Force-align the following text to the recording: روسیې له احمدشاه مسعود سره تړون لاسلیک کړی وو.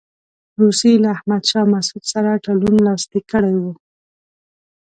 روسیې 0.61 0.95
له 1.03 1.09
احمدشاه 1.15 1.69
مسعود 1.73 2.03
سره 2.13 2.41
تړون 2.43 2.75
لاسلیک 2.87 3.25
کړی 3.33 3.55
وو. 3.61 3.73